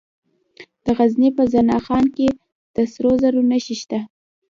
د 0.83 0.85
غزني 0.97 1.29
په 1.37 1.43
زنه 1.53 1.77
خان 1.85 2.05
کې 2.15 2.27
د 2.75 2.77
سرو 2.91 3.11
زرو 3.21 3.41
نښې 3.49 3.75
شته. 3.81 3.99